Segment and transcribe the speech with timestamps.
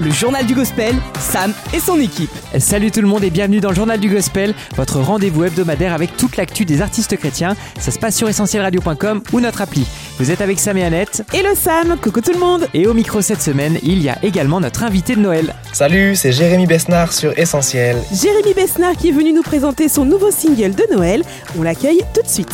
[0.00, 2.30] Le journal du gospel, Sam et son équipe.
[2.58, 6.16] Salut tout le monde et bienvenue dans le journal du gospel, votre rendez-vous hebdomadaire avec
[6.16, 7.56] toute l'actu des artistes chrétiens.
[7.78, 9.86] Ça se passe sur essentielradio.com ou notre appli.
[10.18, 11.24] Vous êtes avec Sam et Annette.
[11.32, 14.18] Et le Sam, coucou tout le monde Et au micro cette semaine, il y a
[14.22, 15.54] également notre invité de Noël.
[15.72, 17.96] Salut, c'est Jérémy Besnard sur Essentiel.
[18.12, 21.24] Jérémy Besnard qui est venu nous présenter son nouveau single de Noël.
[21.58, 22.52] On l'accueille tout de suite.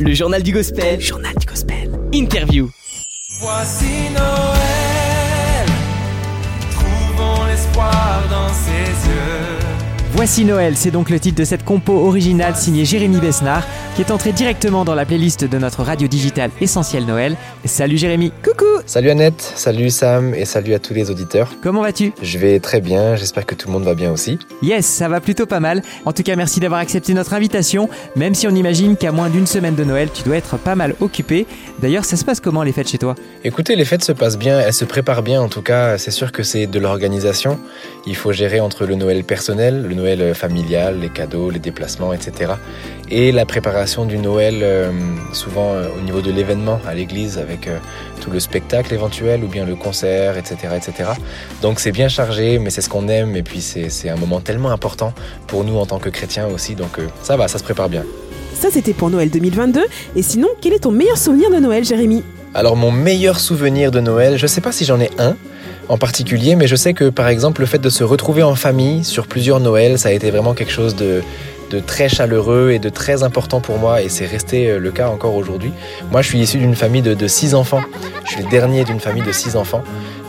[0.00, 1.00] Le journal du gospel.
[1.00, 1.97] Journal du gospel.
[2.12, 2.68] Interview.
[3.40, 4.57] Voici Noël,
[10.18, 13.64] Voici Noël, c'est donc le titre de cette compo originale signée Jérémy Besnard,
[13.94, 17.36] qui est entré directement dans la playlist de notre radio digitale Essentiel Noël.
[17.64, 18.32] Salut Jérémy.
[18.42, 21.54] Coucou Salut Annette, salut Sam et salut à tous les auditeurs.
[21.62, 22.12] Comment vas-tu?
[22.20, 24.40] Je vais très bien, j'espère que tout le monde va bien aussi.
[24.60, 25.82] Yes, ça va plutôt pas mal.
[26.04, 29.46] En tout cas, merci d'avoir accepté notre invitation, même si on imagine qu'à moins d'une
[29.46, 31.46] semaine de Noël, tu dois être pas mal occupé.
[31.80, 33.14] D'ailleurs, ça se passe comment les fêtes chez toi?
[33.44, 36.32] Écoutez, les fêtes se passent bien, elles se préparent bien en tout cas, c'est sûr
[36.32, 37.60] que c'est de l'organisation.
[38.04, 42.52] Il faut gérer entre le Noël personnel, le Noël familial, les cadeaux, les déplacements, etc.
[43.10, 44.90] Et la préparation du Noël, euh,
[45.32, 47.78] souvent euh, au niveau de l'événement à l'église avec euh,
[48.20, 50.56] tout le spectacle éventuel ou bien le concert, etc.
[50.76, 51.10] etc.
[51.62, 54.70] Donc c'est bien chargé, mais c'est ce qu'on aime et puis c'est un moment tellement
[54.70, 55.12] important
[55.46, 58.04] pour nous en tant que chrétiens aussi, donc euh, ça va, ça se prépare bien.
[58.54, 59.84] Ça c'était pour Noël 2022.
[60.16, 62.24] Et sinon, quel est ton meilleur souvenir de Noël, Jérémy?
[62.54, 65.36] Alors mon meilleur souvenir de Noël, je sais pas si j'en ai un
[65.88, 69.04] en particulier, mais je sais que par exemple le fait de se retrouver en famille
[69.04, 71.22] sur plusieurs Noëls, ça a été vraiment quelque chose de,
[71.86, 75.34] très chaleureux et de très important pour moi et c'est resté euh, le cas encore
[75.34, 75.72] aujourd'hui.
[76.10, 77.82] Moi je suis issu d'une famille de six enfants,
[78.24, 79.82] je suis le dernier d'une famille de six enfants.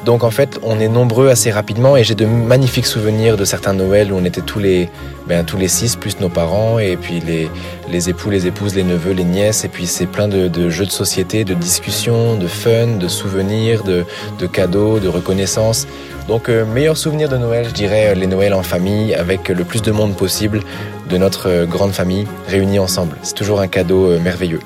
[0.06, 3.74] Donc en fait on est nombreux assez rapidement et j'ai de magnifiques souvenirs de certains
[3.74, 4.90] Noëls où on était tous les,
[5.28, 7.50] ben, tous les six plus nos parents et puis les,
[7.90, 10.92] les époux, les épouses, les neveux, les nièces et puis c'est plein de, jeux de
[10.92, 14.06] société, de discussions, de fun, de souvenirs, de,
[14.40, 15.86] de cadeaux, de reconnaissance.
[16.28, 19.64] Donc euh, meilleur souvenir de Noël, je dirais euh, les Noëls en famille avec le
[19.64, 20.62] plus de monde possible
[21.10, 23.18] de notre euh, grande famille réunis ensemble.
[23.24, 24.60] C'est toujours un cadeau euh, merveilleux.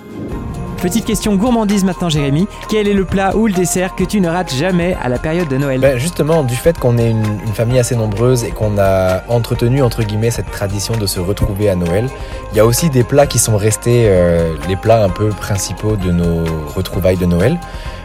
[0.83, 2.45] Petite question gourmandise maintenant Jérémy.
[2.67, 5.47] Quel est le plat ou le dessert que tu ne rates jamais à la période
[5.47, 5.79] de Noël?
[5.79, 7.23] Ben, justement, du fait qu'on est une,
[7.53, 11.75] famille assez nombreuse et qu'on a entretenu entre guillemets cette tradition de se retrouver à
[11.75, 12.09] Noël,
[12.51, 15.95] il y a aussi des plats qui sont restés euh, les plats un peu principaux
[15.95, 16.43] de nos
[16.75, 17.57] retrouvailles de Noël.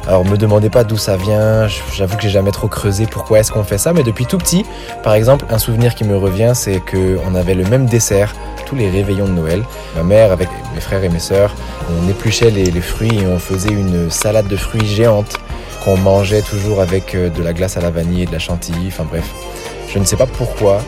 [0.08, 3.52] Alors me demandez pas d'où ça vient, j'avoue que j'ai jamais trop creusé pourquoi est-ce
[3.52, 4.64] qu'on fait ça, mais depuis tout petit,
[5.02, 8.74] par exemple, un souvenir qui me revient, c'est que on avait le même dessert tous
[8.74, 9.62] les réveillons de Noël.
[9.96, 11.54] Ma mère avec mes frères et mes sœurs,
[11.90, 15.36] on épluchait les, les fruits et on faisait une salade de fruits géante
[15.84, 18.86] qu'on mangeait toujours avec euh, de la glace à la vanille et de la chantilly,
[18.86, 19.30] enfin bref.
[19.92, 20.80] Je ne sais pas pourquoi,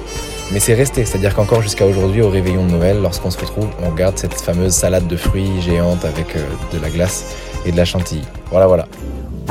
[0.50, 1.04] mais c'est resté.
[1.04, 4.72] C'est-à-dire qu'encore jusqu'à aujourd'hui, au réveillon de Noël, lorsqu'on se retrouve, on garde cette fameuse
[4.72, 7.26] salade de fruits géante avec euh, de la glace
[7.65, 8.25] et de la chantilly.
[8.50, 8.87] Voilà, voilà.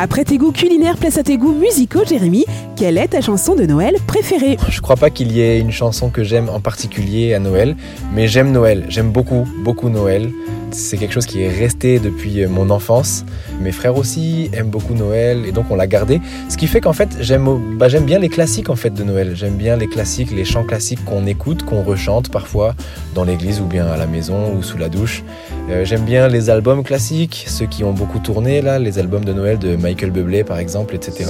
[0.01, 2.45] Après tes goûts culinaires, place à tes goûts musicaux, Jérémy.
[2.77, 4.55] Quelle est ta chanson de Noël préférée?
[4.69, 7.75] Je crois pas qu'il y ait une chanson que j'aime en particulier à Noël,
[8.15, 8.85] mais j'aime Noël.
[8.87, 10.31] J'aime beaucoup, beaucoup Noël.
[10.71, 13.25] C'est quelque chose qui est resté depuis euh, mon enfance.
[13.59, 16.21] Mes frères aussi aiment beaucoup Noël et donc on l'a gardé.
[16.47, 17.09] Ce qui fait qu'en fait
[17.77, 19.33] bah, j'aime bien les classiques en fait de Noël.
[19.35, 22.75] J'aime bien les classiques, les chants classiques qu'on écoute, qu'on rechante parfois
[23.15, 25.23] dans l'église ou bien à la maison ou sous la douche.
[25.69, 29.33] Euh, j'aime bien les albums classiques, ceux qui ont beaucoup tourné là, les albums de
[29.33, 31.25] Noël de Michael Bublé par exemple, etc.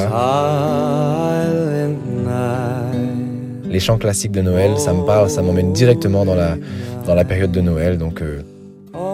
[3.64, 6.58] Les chants classiques de Noël, ça me parle, ça m'emmène directement dans la,
[7.06, 7.98] dans la période de Noël.
[7.98, 8.42] Donc, euh,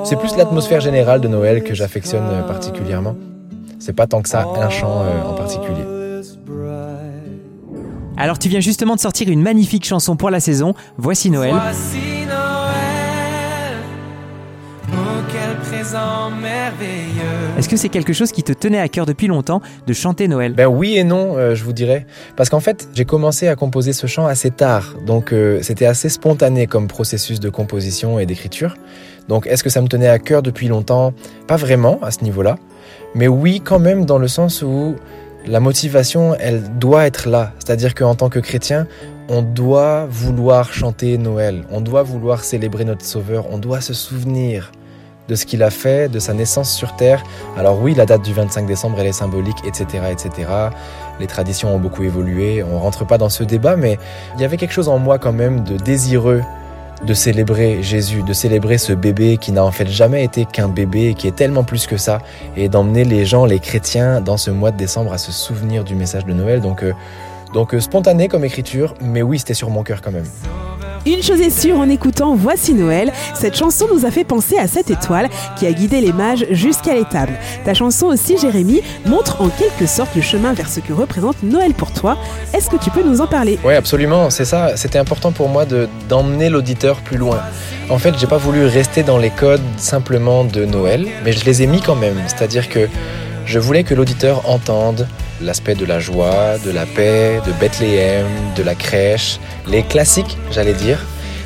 [0.04, 3.16] c'est plus l'atmosphère générale de Noël que j'affectionne euh, particulièrement.
[3.78, 5.84] C'est pas tant que ça un chant euh, en particulier.
[8.18, 10.74] Alors tu viens justement de sortir une magnifique chanson pour la saison.
[10.98, 11.54] Voici Noël.
[11.54, 12.15] Voici
[15.86, 17.60] présent merveilleux.
[17.60, 20.54] Est-ce que c'est quelque chose qui te tenait à cœur depuis longtemps de chanter Noël?
[20.54, 22.08] Ben oui et non, euh, je vous dirais.
[22.36, 24.96] Parce qu'en fait, j'ai commencé à composer ce chant assez tard.
[25.06, 28.76] Donc, euh, c'était assez spontané comme processus de composition et d'écriture.
[29.28, 31.14] Donc, est-ce que ça me tenait à cœur depuis longtemps?
[31.46, 32.58] Pas vraiment à ce niveau-là.
[33.14, 34.96] Mais oui, quand même, dans le sens où
[35.46, 37.54] la motivation, elle doit être là.
[37.60, 38.88] C'est-à-dire qu'en tant que chrétien,
[39.30, 41.64] on doit vouloir chanter Noël.
[41.70, 43.46] On doit vouloir célébrer notre Sauveur.
[43.52, 44.72] On doit se souvenir
[45.28, 47.24] de ce qu'il a fait, de sa naissance sur Terre.
[47.58, 50.50] Alors oui, la date du 25 décembre, elle est symbolique, etc., etc.
[51.20, 52.64] Les traditions ont beaucoup évolué.
[52.64, 53.98] On rentre pas dans ce débat, mais
[54.36, 56.42] il y avait quelque chose en moi quand même de désireux
[57.04, 61.14] de célébrer Jésus, de célébrer ce bébé qui n'a en fait jamais été qu'un bébé
[61.14, 62.20] qui est tellement plus que ça,
[62.56, 65.96] et d'emmener les gens, les chrétiens, dans ce mois de décembre à se souvenir du
[65.96, 66.62] message de Noël.
[66.62, 66.94] Donc, euh,
[67.54, 70.26] donc euh, spontané comme écriture, mais oui, c'était sur mon cœur quand même.
[71.08, 74.68] Une chose est sûre en écoutant Voici Noël, cette chanson nous a fait penser à
[74.68, 77.34] cette étoile qui a guidé les mages jusqu'à l'étable.
[77.64, 81.76] Ta chanson aussi, Jérémy, montre en quelque sorte le chemin vers ce que représente Noël
[81.76, 82.18] pour toi.
[82.54, 83.60] Est-ce que tu peux nous en parler?
[83.64, 84.76] Oui, absolument, c'est ça.
[84.78, 87.40] C'était important pour moi de- d'emmener l'auditeur plus loin.
[87.92, 91.62] En fait, j'ai pas voulu rester dans les codes simplement de Noël, mais je les
[91.62, 92.18] ai mis quand même.
[92.26, 92.90] C'est-à-dire que
[93.46, 95.08] je voulais que l'auditeur entende
[95.42, 100.74] l'aspect de la joie, de la paix, de Bethléem, de la crèche, les classiques, j'allais
[100.74, 101.00] dire.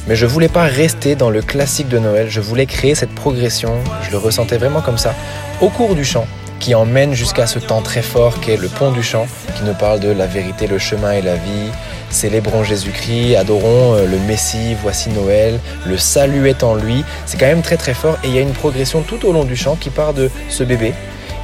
[0.07, 3.75] Mais je voulais pas rester dans le classique de Noël, je voulais créer cette progression,
[4.03, 5.13] je le ressentais vraiment comme ça,
[5.61, 6.25] au cours du chant,
[6.59, 9.99] qui emmène jusqu'à ce temps très fort qu'est le pont du chant, qui nous parle
[9.99, 11.71] de la vérité, le chemin et la vie.
[12.09, 17.03] Célébrons Jésus-Christ, adorons euh, le Messie, voici Noël, le salut est en lui.
[17.27, 19.43] C'est quand même très très fort et il y a une progression tout au long
[19.43, 20.93] du chant qui part de ce bébé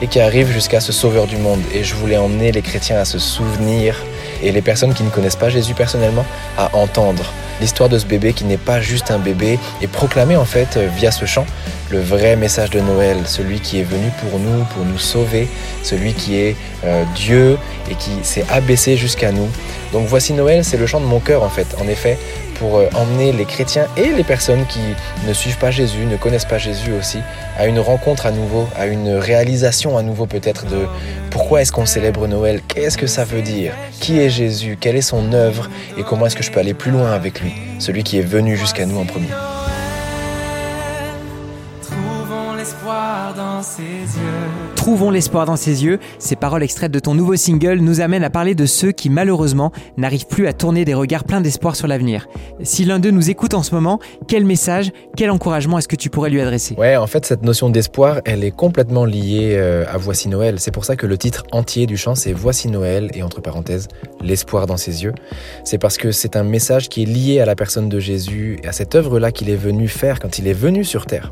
[0.02, 1.62] et qui arrive jusqu'à ce sauveur du monde.
[1.74, 3.96] Et je voulais emmener les chrétiens à se souvenir
[4.44, 6.26] et les personnes qui ne connaissent pas Jésus personnellement
[6.58, 7.32] à entendre
[7.62, 10.88] l'histoire de ce bébé qui n'est pas juste un bébé et proclamer en fait euh,
[10.98, 11.46] via ce chant
[11.92, 15.48] le vrai message de Noël, celui qui est venu pour nous, pour nous sauver,
[15.84, 17.58] celui qui est euh, Dieu
[17.90, 19.48] et qui s'est abaissé jusqu'à nous.
[19.94, 22.18] Donc voici Noël, c'est le chant de mon cœur en fait, en effet,
[22.56, 24.82] pour euh, emmener les chrétiens et les personnes qui
[25.28, 27.20] ne suivent pas Jésus, ne connaissent pas Jésus aussi,
[27.58, 30.88] à une rencontre à nouveau, à une réalisation à nouveau peut-être de
[31.30, 35.02] pourquoi est-ce qu'on célèbre Noël, qu'est-ce que ça veut dire, qui est Jésus, quelle est
[35.02, 38.18] son œuvre et comment est-ce que je peux aller plus loin avec lui, celui qui
[38.18, 39.28] est venu jusqu'à nous en premier.
[42.66, 44.74] L'espoir dans ses yeux.
[44.76, 46.00] Trouvons l'espoir dans ses yeux.
[46.18, 49.72] Ces paroles extraites de ton nouveau single nous amènent à parler de ceux qui malheureusement
[49.98, 52.28] n'arrivent plus à tourner des regards pleins d'espoir sur l'avenir.
[52.64, 56.10] Si l'un d'eux nous écoute en ce moment, quel message, quel encouragement est-ce que tu
[56.10, 56.74] pourrais lui adresser?
[56.76, 60.60] Ouais, en fait, cette notion d'espoir, elle est complètement liée euh, à Voici Noël.
[60.60, 63.90] C'est pour ça que le titre entier du chant, c'est Voici Noël, et entre parenthèses,
[64.22, 65.14] l'espoir dans ses yeux.
[65.66, 68.68] C'est parce que c'est un message qui est lié à la personne de Jésus et
[68.68, 71.30] à cette œuvre-là qu'il est venu faire quand il est venu sur terre.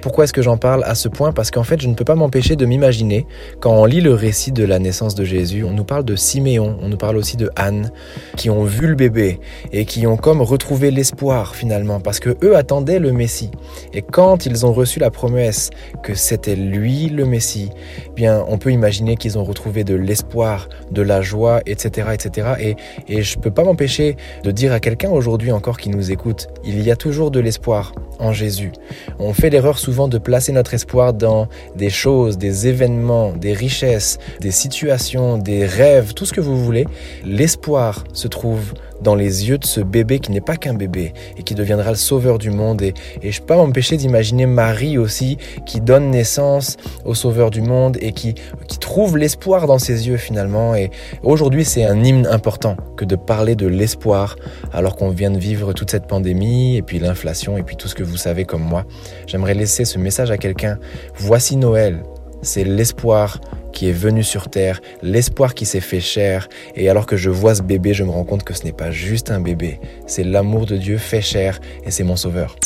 [0.00, 0.75] Pourquoi est-ce que j'en parle?
[0.84, 3.26] À ce point Parce qu'en fait, je ne peux pas m'empêcher de m'imaginer,
[3.60, 6.76] quand on lit le récit de la naissance de Jésus, on nous parle de Siméon,
[6.80, 7.90] on nous parle aussi de Anne,
[8.36, 9.40] qui ont vu le bébé
[9.72, 13.50] et qui ont comme retrouvé l'espoir finalement, parce que eux attendaient le Messie.
[13.92, 15.70] Et quand ils ont reçu la promesse
[16.02, 17.70] que c'était lui le Messie,
[18.06, 22.48] eh bien, on peut imaginer qu'ils ont retrouvé de l'espoir, de la joie, etc., etc.
[22.60, 22.76] Et,
[23.08, 26.82] et je peux pas m'empêcher de dire à quelqu'un aujourd'hui encore qui nous écoute, il
[26.82, 28.72] y a toujours de l'espoir en Jésus.
[29.18, 34.18] On fait l'erreur souvent de placer notre espoir dans des choses, des événements, des richesses,
[34.40, 36.86] des situations, des rêves, tout ce que vous voulez.
[37.24, 41.42] L'espoir se trouve dans les yeux de ce bébé qui n'est pas qu'un bébé et
[41.42, 42.82] qui deviendra le sauveur du monde.
[42.82, 47.62] Et, et je peux pas m'empêcher d'imaginer Marie aussi qui donne naissance au sauveur du
[47.62, 48.34] monde et qui,
[48.68, 50.74] qui trouve l'espoir dans ses yeux finalement.
[50.74, 50.90] Et
[51.22, 54.36] aujourd'hui, c'est un hymne important que de parler de l'espoir
[54.72, 57.94] alors qu'on vient de vivre toute cette pandémie et puis l'inflation et puis tout ce
[57.94, 58.84] que vous savez comme moi.
[59.26, 60.78] J'aimerais laisser ce message à quelqu'un.
[61.16, 62.02] Voici Noël.
[62.42, 63.40] C'est l'espoir
[63.76, 66.48] qui est venu sur terre, l'espoir qui s'est fait chair.
[66.76, 68.90] Et alors que je vois ce bébé, je me rends compte que ce n'est pas
[68.90, 72.56] juste un bébé, c'est l'amour de Dieu fait chair et c'est mon sauveur.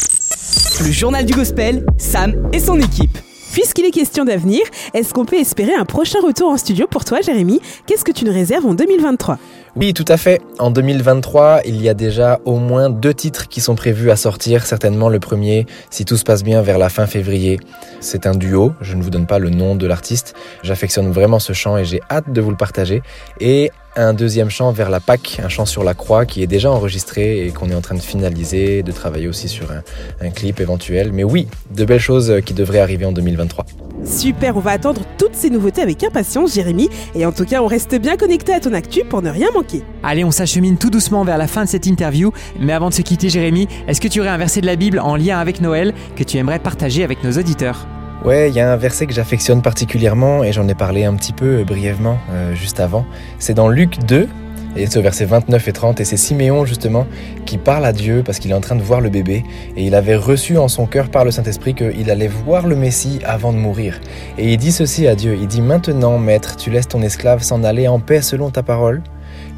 [0.79, 3.19] Le journal du gospel, Sam et son équipe.
[3.53, 4.61] Puisqu'il est question d'avenir,
[4.95, 7.61] est-ce qu'on peut espérer un prochain retour en studio pour toi, Jérémy?
[7.87, 9.39] Qu'est-ce que tu nous réserves en 2023
[9.76, 10.43] Oui, tout à fait.
[10.58, 14.67] En 2023, il y a déjà au moins deux titres qui sont prévus à sortir.
[14.67, 17.61] Certainement le premier, si tout se passe bien, vers la fin février.
[18.00, 18.72] C'est un duo.
[18.81, 20.34] Je ne vous donne pas le nom de l'artiste.
[20.65, 23.03] J'affectionne vraiment ce chant et j'ai hâte de vous le partager.
[23.39, 26.70] Et un deuxième chant vers la Pâque, un chant sur la croix qui est déjà
[26.70, 29.82] enregistré et qu'on est en train de finaliser, de travailler aussi sur un,
[30.20, 31.13] un clip éventuel.
[31.13, 33.67] Mais oui, de belles choses qui devraient arriver en 2023.
[34.05, 36.89] Super, on va attendre toutes ces nouveautés avec impatience, Jérémy.
[37.15, 39.82] Et en tout cas, on reste bien connecté à ton actu pour ne rien manquer.
[40.03, 42.32] Allez, on s'achemine tout doucement vers la fin de cette interview.
[42.59, 44.99] Mais avant de se quitter, Jérémy, est-ce que tu aurais un verset de la Bible
[44.99, 47.87] en lien avec Noël que tu aimerais partager avec nos auditeurs?
[48.22, 51.32] Ouais, il y a un verset que j'affectionne particulièrement et j'en ai parlé un petit
[51.32, 53.06] peu euh, brièvement euh, juste avant.
[53.39, 54.29] C'est dans Luc 2,
[54.77, 57.06] et c'est au verset 29 et 30, et c'est Siméon justement
[57.46, 59.43] qui parle à Dieu parce qu'il est en train de voir le bébé,
[59.74, 63.20] et il avait reçu en son cœur par le Saint-Esprit qu'il allait voir le Messie
[63.24, 63.98] avant de mourir.
[64.36, 67.65] Et il dit ceci à Dieu, il dit Maintenant, Maître, tu laisses ton esclave s'en
[67.65, 69.03] aller en paix selon ta parole,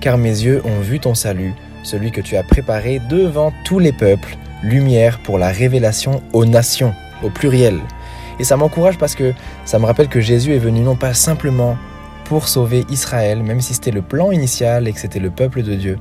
[0.01, 1.53] car mes yeux ont vu ton salut,
[1.83, 6.95] celui que tu as préparé devant tous les peuples, lumière pour la révélation aux nations,
[7.25, 7.81] au pluriel.
[8.43, 9.35] Et ça m'encourage parce que
[9.65, 11.77] ça me rappelle que Jésus est venu non pas simplement
[12.25, 15.77] pour sauver Israël, même si c'était le plan initial et que c'était le peuple de
[15.77, 15.97] Dieu,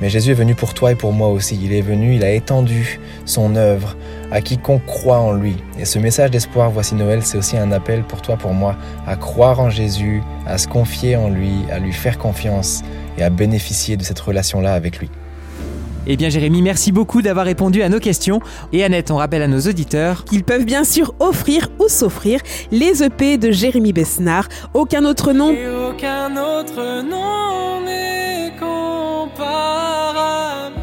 [0.00, 1.58] mais Jésus est venu pour toi et pour moi aussi.
[1.60, 3.96] Il est venu, il a étendu son œuvre
[4.30, 5.56] à quiconque croit en lui.
[5.76, 8.76] Et ce message d'espoir, voici Noël, c'est aussi un appel pour toi, pour moi,
[9.08, 12.82] à croire en Jésus, à se confier en lui, à lui faire confiance
[13.18, 15.10] et à bénéficier de cette relation-là avec lui.
[16.06, 18.40] Eh bien Jérémy, merci beaucoup d'avoir répondu à nos questions.
[18.72, 22.40] Et Annette, on rappelle à nos auditeurs qu'ils peuvent bien sûr offrir ou s'offrir
[22.72, 24.48] les EP de Jérémy Besnard.
[24.74, 25.52] Aucun autre nom.
[25.52, 29.32] Et aucun autre nom n'est comparable.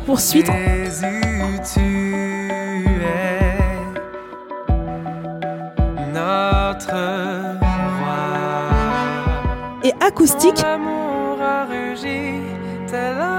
[0.05, 0.47] Poursuite.
[0.47, 1.21] Jésus,
[1.73, 1.81] tu
[3.03, 3.57] es
[6.13, 6.91] notre
[7.99, 8.23] roi.
[9.83, 10.63] Et acoustique.
[10.63, 12.39] Amour a rugi
[12.87, 13.38] tel un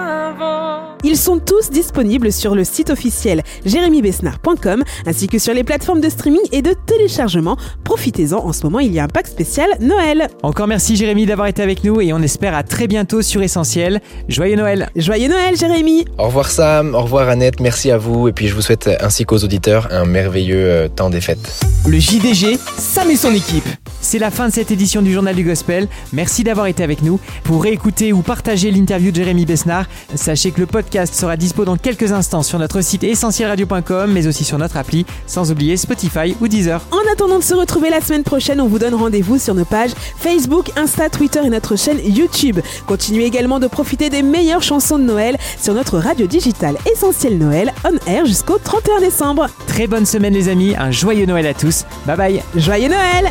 [1.21, 6.41] sont tous disponibles sur le site officiel jérémybesnard.com ainsi que sur les plateformes de streaming
[6.53, 7.57] et de téléchargement.
[7.85, 10.29] Profitez-en, en ce moment il y a un pack spécial Noël.
[10.43, 14.01] Encore merci Jérémy d'avoir été avec nous et on espère à très bientôt sur Essentiel.
[14.29, 18.33] Joyeux Noël Joyeux Noël Jérémy Au revoir Sam, au revoir Annette, merci à vous et
[18.33, 21.65] puis je vous souhaite ainsi qu'aux auditeurs un merveilleux euh, temps des fêtes.
[21.87, 23.69] Le JDG, Sam et son équipe.
[24.01, 25.89] C'est la fin de cette édition du Journal du Gospel.
[26.13, 27.21] Merci d'avoir été avec nous.
[27.45, 31.77] Pour réécouter ou partager l'interview de Jérémy Besnard, sachez que le podcast sera dispo dans
[31.77, 36.49] quelques instants sur notre site essentielradio.com, mais aussi sur notre appli, sans oublier Spotify ou
[36.49, 36.81] Deezer.
[36.91, 39.93] En attendant de se retrouver la semaine prochaine, on vous donne rendez-vous sur nos pages
[40.19, 42.61] Facebook, Insta, Twitter et notre chaîne YouTube.
[42.87, 47.73] Continuez également de profiter des meilleures chansons de Noël sur notre radio digitale Essentiel Noël
[47.85, 49.49] on air jusqu'au 31 décembre.
[49.67, 51.85] Très bonne semaine les amis, un joyeux Noël à tous.
[52.07, 53.31] Bye bye Joyeux Noël